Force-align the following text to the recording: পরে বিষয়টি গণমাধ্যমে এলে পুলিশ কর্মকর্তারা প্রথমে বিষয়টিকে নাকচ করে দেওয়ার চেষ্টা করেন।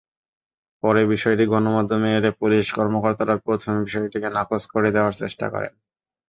পরে 0.83 1.01
বিষয়টি 1.05 1.43
গণমাধ্যমে 1.53 2.09
এলে 2.17 2.29
পুলিশ 2.41 2.65
কর্মকর্তারা 2.77 3.35
প্রথমে 3.45 3.77
বিষয়টিকে 3.87 4.29
নাকচ 4.29 4.63
করে 4.73 4.89
দেওয়ার 4.95 5.13
চেষ্টা 5.21 5.45
করেন। 5.53 5.73